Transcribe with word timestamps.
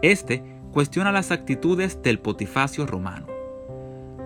Este 0.02 0.44
cuestiona 0.72 1.12
las 1.12 1.32
actitudes 1.32 2.02
del 2.02 2.20
potifacio 2.20 2.86
romano. 2.86 3.28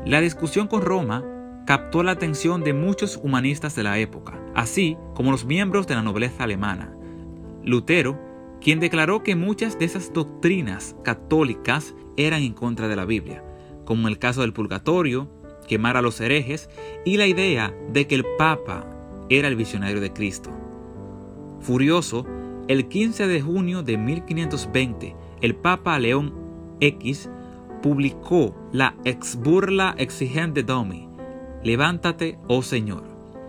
La 0.05 0.21
discusión 0.21 0.67
con 0.67 0.81
Roma 0.81 1.23
captó 1.65 2.03
la 2.03 2.11
atención 2.11 2.63
de 2.63 2.73
muchos 2.73 3.19
humanistas 3.21 3.75
de 3.75 3.83
la 3.83 3.97
época, 3.97 4.39
así 4.53 4.97
como 5.13 5.31
los 5.31 5.45
miembros 5.45 5.87
de 5.87 5.95
la 5.95 6.01
nobleza 6.01 6.43
alemana. 6.43 6.93
Lutero, 7.63 8.19
quien 8.59 8.79
declaró 8.79 9.23
que 9.23 9.35
muchas 9.35 9.79
de 9.79 9.85
esas 9.85 10.11
doctrinas 10.11 10.95
católicas 11.03 11.95
eran 12.17 12.41
en 12.41 12.53
contra 12.53 12.87
de 12.87 12.95
la 12.95 13.05
Biblia, 13.05 13.43
como 13.85 14.07
el 14.07 14.19
caso 14.19 14.41
del 14.41 14.53
purgatorio, 14.53 15.29
quemar 15.67 15.97
a 15.97 16.01
los 16.01 16.19
herejes 16.21 16.69
y 17.05 17.17
la 17.17 17.27
idea 17.27 17.73
de 17.91 18.07
que 18.07 18.15
el 18.15 18.25
Papa 18.37 18.85
era 19.29 19.47
el 19.47 19.55
visionario 19.55 20.01
de 20.01 20.13
Cristo. 20.13 20.51
Furioso, 21.59 22.25
el 22.67 22.87
15 22.87 23.27
de 23.27 23.41
junio 23.41 23.83
de 23.83 23.97
1520, 23.97 25.15
el 25.41 25.55
Papa 25.55 25.97
León 25.99 26.33
X 26.79 27.29
publicó 27.81 28.55
la 28.71 28.95
ex 29.03 29.35
burla 29.37 29.95
exigente 29.97 30.63
Domi, 30.63 31.09
Levántate, 31.63 32.37
oh 32.47 32.61
Señor, 32.61 33.03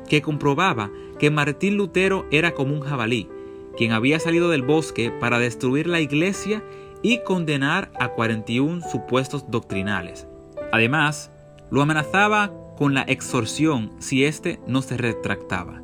que 0.08 0.22
comprobaba 0.22 0.90
que 1.18 1.30
Martín 1.30 1.76
Lutero 1.76 2.26
era 2.30 2.54
como 2.54 2.74
un 2.74 2.80
jabalí, 2.80 3.28
quien 3.76 3.90
había 3.90 4.20
salido 4.20 4.50
del 4.50 4.62
bosque 4.62 5.10
para 5.10 5.40
destruir 5.40 5.88
la 5.88 6.00
iglesia 6.00 6.62
y 7.04 7.18
condenar 7.18 7.92
a 8.00 8.08
41 8.08 8.80
supuestos 8.90 9.50
doctrinales. 9.50 10.26
Además, 10.72 11.30
lo 11.70 11.82
amenazaba 11.82 12.50
con 12.78 12.94
la 12.94 13.02
exorción 13.02 13.92
si 13.98 14.24
éste 14.24 14.58
no 14.66 14.80
se 14.80 14.96
retractaba. 14.96 15.82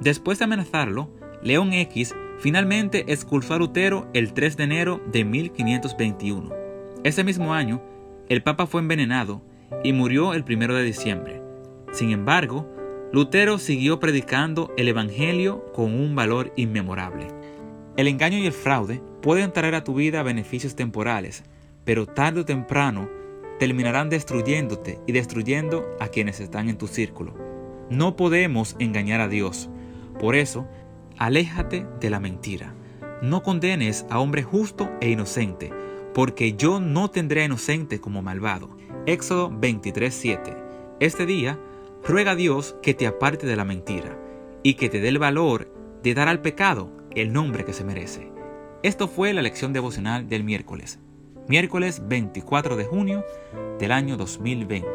Después 0.00 0.38
de 0.38 0.44
amenazarlo, 0.44 1.10
León 1.42 1.72
X 1.72 2.14
finalmente 2.38 3.12
expulsó 3.12 3.54
a 3.54 3.58
Lutero 3.58 4.06
el 4.14 4.32
3 4.32 4.56
de 4.56 4.64
enero 4.64 5.00
de 5.10 5.24
1521. 5.24 6.54
Ese 7.02 7.24
mismo 7.24 7.52
año, 7.52 7.82
el 8.28 8.42
Papa 8.44 8.66
fue 8.66 8.80
envenenado 8.80 9.42
y 9.82 9.92
murió 9.92 10.32
el 10.32 10.44
1 10.48 10.74
de 10.74 10.84
diciembre. 10.84 11.42
Sin 11.90 12.12
embargo, 12.12 12.70
Lutero 13.12 13.58
siguió 13.58 13.98
predicando 13.98 14.72
el 14.76 14.86
Evangelio 14.86 15.72
con 15.72 15.92
un 15.92 16.14
valor 16.14 16.52
inmemorable. 16.54 17.28
El 17.96 18.08
engaño 18.08 18.36
y 18.36 18.46
el 18.46 18.52
fraude 18.52 19.00
pueden 19.22 19.52
traer 19.52 19.74
a 19.74 19.82
tu 19.82 19.94
vida 19.94 20.22
beneficios 20.22 20.76
temporales, 20.76 21.44
pero 21.84 22.04
tarde 22.04 22.40
o 22.40 22.44
temprano 22.44 23.08
terminarán 23.58 24.10
destruyéndote 24.10 25.00
y 25.06 25.12
destruyendo 25.12 25.86
a 25.98 26.08
quienes 26.08 26.40
están 26.40 26.68
en 26.68 26.76
tu 26.76 26.88
círculo. 26.88 27.34
No 27.88 28.14
podemos 28.14 28.76
engañar 28.78 29.22
a 29.22 29.28
Dios. 29.28 29.70
Por 30.20 30.34
eso, 30.34 30.68
aléjate 31.16 31.86
de 31.98 32.10
la 32.10 32.20
mentira. 32.20 32.74
No 33.22 33.42
condenes 33.42 34.04
a 34.10 34.18
hombre 34.18 34.42
justo 34.42 34.90
e 35.00 35.08
inocente, 35.08 35.72
porque 36.12 36.52
yo 36.52 36.80
no 36.80 37.10
tendré 37.10 37.42
a 37.42 37.44
inocente 37.46 37.98
como 37.98 38.20
malvado. 38.20 38.76
Éxodo 39.06 39.50
23:7. 39.50 40.54
Este 41.00 41.24
día, 41.24 41.58
ruega 42.04 42.32
a 42.32 42.36
Dios 42.36 42.76
que 42.82 42.92
te 42.92 43.06
aparte 43.06 43.46
de 43.46 43.56
la 43.56 43.64
mentira 43.64 44.18
y 44.62 44.74
que 44.74 44.90
te 44.90 45.00
dé 45.00 45.08
el 45.08 45.18
valor 45.18 45.72
de 46.02 46.12
dar 46.12 46.28
al 46.28 46.42
pecado 46.42 46.90
el 47.16 47.32
nombre 47.32 47.64
que 47.64 47.72
se 47.72 47.84
merece. 47.84 48.30
Esto 48.82 49.08
fue 49.08 49.32
la 49.32 49.42
lección 49.42 49.72
devocional 49.72 50.28
del 50.28 50.44
miércoles, 50.44 50.98
miércoles 51.48 52.02
24 52.06 52.76
de 52.76 52.84
junio 52.84 53.24
del 53.78 53.92
año 53.92 54.16
2020, 54.16 54.86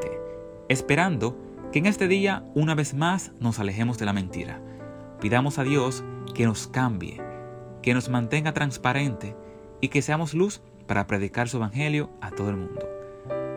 esperando 0.69 1.37
que 1.71 1.79
en 1.79 1.87
este 1.87 2.07
día 2.07 2.45
una 2.53 2.75
vez 2.75 2.93
más 2.93 3.31
nos 3.39 3.59
alejemos 3.59 3.97
de 3.97 4.05
la 4.05 4.13
mentira. 4.13 4.61
Pidamos 5.19 5.57
a 5.57 5.63
Dios 5.63 6.03
que 6.35 6.45
nos 6.45 6.67
cambie, 6.67 7.19
que 7.81 7.93
nos 7.93 8.09
mantenga 8.09 8.53
transparente 8.53 9.35
y 9.81 9.87
que 9.87 10.03
seamos 10.03 10.33
luz 10.35 10.61
para 10.87 11.07
predicar 11.07 11.49
su 11.49 11.57
evangelio 11.57 12.11
a 12.21 12.29
todo 12.29 12.49
el 12.51 12.57
mundo. 12.57 12.87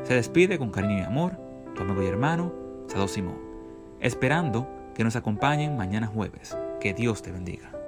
Se 0.04 0.14
despide 0.14 0.58
con 0.58 0.70
cariño 0.70 0.98
y 0.98 1.02
amor 1.02 1.38
tu 1.74 1.82
amigo 1.82 2.02
y 2.02 2.06
hermano, 2.06 2.54
Sado 2.86 3.08
Simón, 3.08 3.38
esperando 4.00 4.68
que 4.94 5.04
nos 5.04 5.16
acompañen 5.16 5.76
mañana 5.76 6.06
jueves. 6.06 6.56
Que 6.80 6.94
Dios 6.94 7.22
te 7.22 7.32
bendiga. 7.32 7.83